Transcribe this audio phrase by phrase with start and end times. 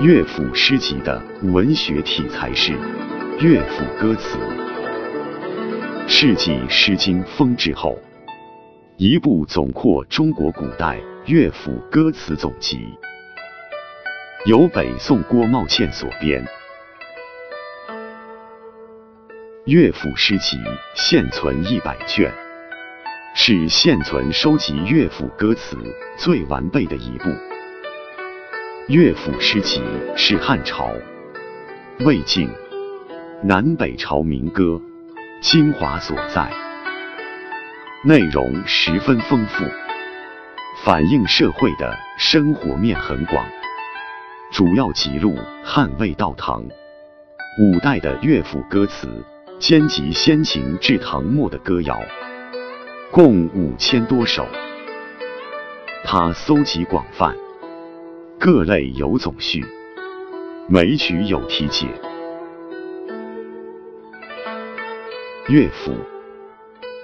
[0.00, 2.72] 乐府诗集的文学题材是
[3.40, 4.38] 乐府歌词。
[6.06, 7.98] 世纪《诗经》风至后，
[8.96, 12.78] 一部总括中国古代乐府歌词总集，
[14.46, 16.46] 由北宋郭茂倩所编。
[19.64, 20.56] 乐府诗集
[20.94, 22.32] 现存一百卷，
[23.34, 25.76] 是现存收集乐府歌词
[26.16, 27.24] 最完备的一部。
[28.88, 29.82] 乐府诗集
[30.16, 30.90] 是汉朝、
[32.06, 32.48] 魏晋、
[33.42, 34.80] 南北朝民歌
[35.42, 36.50] 精华所在，
[38.02, 39.62] 内容十分丰富，
[40.82, 43.44] 反映社会的生活面很广，
[44.50, 46.64] 主要记录汉魏到唐
[47.60, 49.06] 五代的乐府歌词，
[49.58, 52.00] 兼集先秦至唐末的歌谣，
[53.10, 54.46] 共五千多首。
[56.06, 57.36] 他搜集广泛。
[58.40, 59.64] 各类有总序，
[60.68, 61.88] 每曲有题解。
[65.48, 65.92] 乐府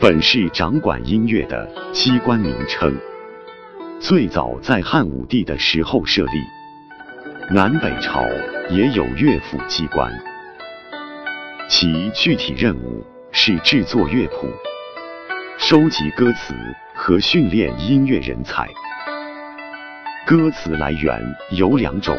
[0.00, 2.96] 本是掌管音乐的机关名称，
[4.00, 7.54] 最早在汉武帝的时候设立。
[7.54, 8.24] 南北朝
[8.70, 10.10] 也有乐府机关，
[11.68, 14.48] 其具体任务是制作乐谱、
[15.58, 16.54] 收集歌词
[16.94, 18.66] 和训练音乐人才。
[20.28, 21.18] 歌词来源
[21.52, 22.14] 有两种，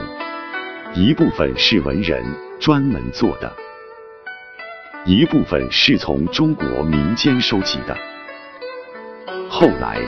[0.96, 2.24] 一部分是文人
[2.60, 3.56] 专门做的，
[5.06, 7.96] 一部分是从中国民间收集的。
[9.48, 10.00] 后来，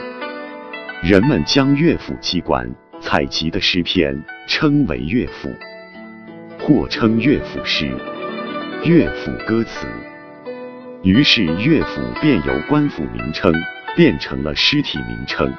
[1.00, 2.68] 人们将乐府机关
[3.00, 5.48] 采集的诗篇称为乐府，
[6.58, 7.88] 或称乐府诗、
[8.82, 9.86] 乐府歌词，
[11.04, 13.54] 于是乐府便由官府名称
[13.94, 15.54] 变成了诗体名称。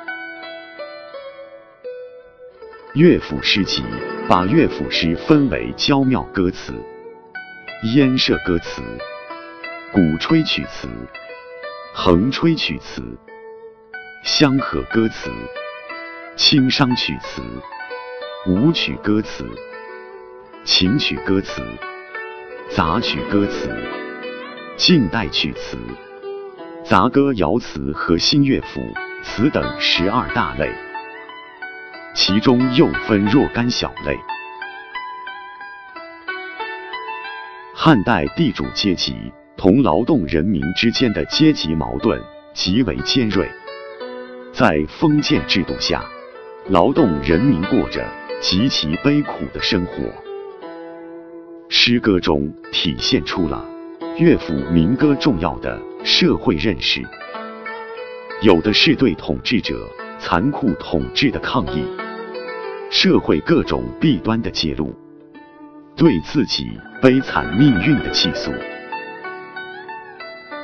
[2.95, 3.83] 乐府诗集
[4.29, 6.71] 把乐府诗分为娇妙歌词、
[7.95, 8.83] 燕射歌词、
[9.91, 10.87] 鼓吹曲词、
[11.95, 13.01] 横吹曲词、
[14.23, 15.31] 相和歌词、
[16.35, 17.41] 清商曲词、
[18.45, 19.43] 舞曲歌词、
[20.63, 21.63] 琴曲歌词、
[22.69, 23.75] 杂曲歌词、
[24.77, 25.79] 近代曲词、
[26.85, 28.81] 杂歌谣词和新乐府
[29.23, 30.92] 词等十二大类。
[32.13, 34.17] 其中又分若干小类。
[37.73, 39.15] 汉代地主阶级
[39.57, 42.21] 同劳动人民之间的阶级矛盾
[42.53, 43.49] 极为尖锐，
[44.53, 46.03] 在封建制度下，
[46.69, 48.07] 劳动人民过着
[48.39, 50.03] 极其悲苦的生活。
[51.67, 53.65] 诗歌中体现出了
[54.17, 57.01] 乐府民歌重要的社会认识，
[58.41, 59.89] 有的是对统治者
[60.25, 61.83] 残酷统治的抗议。
[62.89, 64.95] 社会各种弊端的揭露，
[65.97, 68.49] 对自己悲惨命运的倾诉，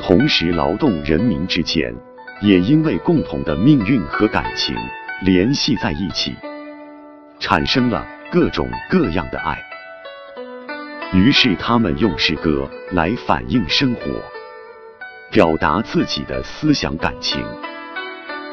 [0.01, 1.93] 同时劳动人民之间
[2.41, 4.73] 也因为共同的命运和感情
[5.23, 6.33] 联系在一起，
[7.37, 9.61] 产生了各种各样的爱。
[11.11, 14.03] 于是他们用诗歌来反映生活，
[15.29, 17.43] 表达自己的思想感情，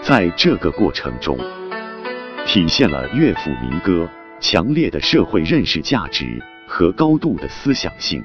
[0.09, 1.37] 在这个过程中。
[2.47, 4.09] 体现了乐府民歌
[4.39, 8.23] 强烈的社会认识价值和高度的思想性。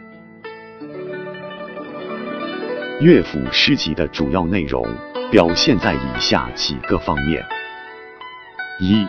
[2.99, 4.85] 乐府诗集的主要内容
[5.31, 7.43] 表现在以下几个方面：
[8.79, 9.07] 一、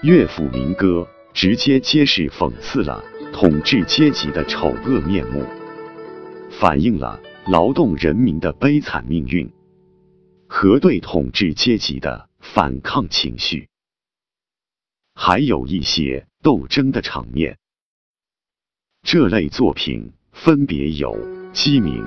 [0.00, 3.04] 乐府民歌直接揭示讽刺了
[3.34, 5.44] 统治阶级的丑恶面目，
[6.58, 9.46] 反映了劳动人民的悲惨命运
[10.48, 13.68] 和对统治阶级的反抗情绪。
[15.14, 17.58] 还有一些斗争的场面。
[19.02, 21.12] 这类作品分别有
[21.52, 22.02] 《鸡鸣》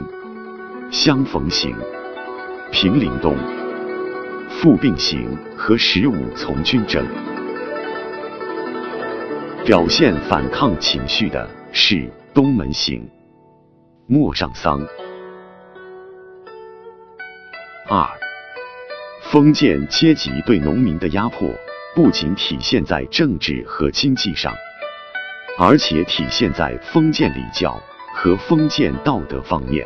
[0.92, 1.72] 《相逢行》
[2.72, 3.34] 《平陵东》
[4.50, 7.06] 《复病行》和《十五从军征》。
[9.66, 11.96] 表现反抗情绪的是
[12.34, 13.02] 《东门行》
[14.06, 14.82] 《陌上桑》。
[17.88, 18.06] 二，
[19.32, 21.48] 封建阶级对农民的压迫。
[21.96, 24.52] 不仅体现在政治和经济上，
[25.60, 27.80] 而且体现在封建礼教
[28.14, 29.86] 和封建道德方面。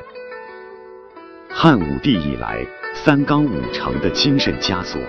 [1.50, 5.02] 汉武帝以来，三纲五常的精神枷锁，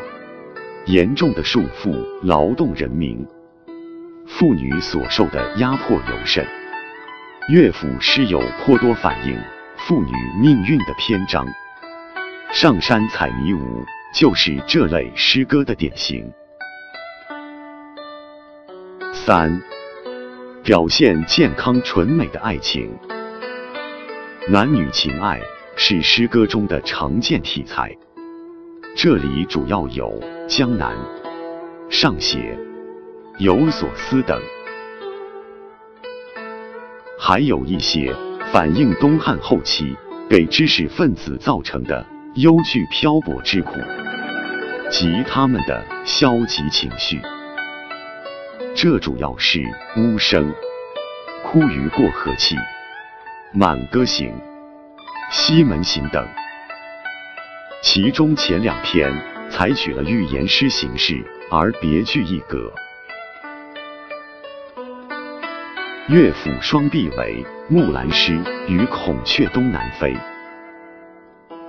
[0.87, 3.25] 严重的束缚劳动人民，
[4.27, 6.45] 妇女所受的压迫尤甚。
[7.49, 9.39] 乐府诗有颇多反映
[9.77, 11.47] 妇女命运的篇章，
[12.53, 13.59] 《上山采迷芜》
[14.15, 16.25] 就是这类诗歌的典型。
[19.13, 19.61] 三，
[20.63, 22.89] 表现健康纯美的爱情。
[24.49, 25.41] 男女情爱
[25.75, 27.93] 是诗歌中的常见题材，
[28.95, 30.97] 这里主要有江南、
[31.91, 32.57] 上邪、
[33.39, 34.41] 有所思等，
[37.19, 38.15] 还有一些
[38.53, 39.97] 反映东汉后期
[40.31, 43.77] 给知识分子造成的忧惧漂泊之苦
[44.91, 47.21] 及他们的消极情绪。
[48.75, 49.61] 这主要是
[49.97, 50.45] 《巫声》
[51.45, 52.57] 《哭于过河期》
[53.53, 54.29] 《满歌行》
[55.31, 56.27] 《西门行》等，
[57.83, 59.13] 其中前两篇
[59.49, 62.73] 采取了寓言诗形式，而别具一格。
[66.09, 68.33] 乐府双璧为《木兰诗》
[68.67, 70.13] 与《孔雀东南飞》，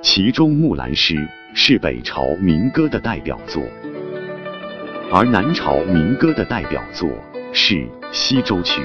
[0.06, 1.16] 其中《木兰诗》
[1.56, 3.64] 是北朝民歌的代表作。
[5.12, 7.10] 而南朝民歌的代表作
[7.52, 7.74] 是
[8.12, 8.82] 《西洲曲》。